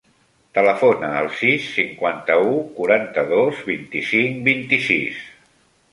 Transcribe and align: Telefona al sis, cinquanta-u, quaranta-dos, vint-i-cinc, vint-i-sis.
Telefona 0.57 1.09
al 1.17 1.27
sis, 1.41 1.67
cinquanta-u, 1.75 2.57
quaranta-dos, 2.79 3.63
vint-i-cinc, 3.71 4.45
vint-i-sis. 4.49 5.25